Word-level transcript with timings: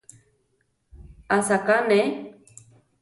Asaká 1.35 1.75
neʼé. 1.87 2.03